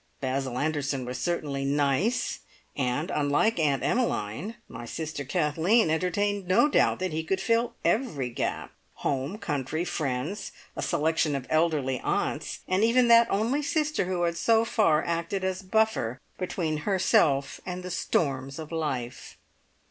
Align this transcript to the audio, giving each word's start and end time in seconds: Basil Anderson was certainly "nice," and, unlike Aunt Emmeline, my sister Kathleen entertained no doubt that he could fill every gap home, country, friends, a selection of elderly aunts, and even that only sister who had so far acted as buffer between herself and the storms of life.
Basil 0.19 0.57
Anderson 0.57 1.05
was 1.05 1.19
certainly 1.19 1.63
"nice," 1.63 2.39
and, 2.75 3.11
unlike 3.11 3.59
Aunt 3.59 3.83
Emmeline, 3.83 4.55
my 4.67 4.83
sister 4.83 5.23
Kathleen 5.23 5.91
entertained 5.91 6.47
no 6.47 6.67
doubt 6.67 6.97
that 6.97 7.11
he 7.11 7.23
could 7.23 7.39
fill 7.39 7.75
every 7.85 8.29
gap 8.31 8.71
home, 9.05 9.37
country, 9.37 9.85
friends, 9.85 10.53
a 10.75 10.81
selection 10.81 11.35
of 11.35 11.45
elderly 11.51 11.99
aunts, 11.99 12.61
and 12.67 12.83
even 12.83 13.09
that 13.09 13.29
only 13.29 13.61
sister 13.61 14.05
who 14.05 14.23
had 14.23 14.37
so 14.37 14.65
far 14.65 15.03
acted 15.05 15.43
as 15.43 15.61
buffer 15.61 16.19
between 16.39 16.77
herself 16.77 17.61
and 17.63 17.83
the 17.83 17.91
storms 17.91 18.57
of 18.57 18.71
life. 18.71 19.37